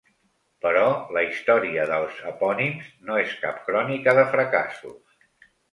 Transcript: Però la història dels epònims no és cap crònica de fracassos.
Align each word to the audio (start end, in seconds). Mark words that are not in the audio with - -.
Però 0.65 0.85
la 1.17 1.23
història 1.25 1.85
dels 1.93 2.23
epònims 2.33 2.91
no 3.11 3.21
és 3.27 3.39
cap 3.47 3.65
crònica 3.69 4.21
de 4.23 4.29
fracassos. 4.35 5.29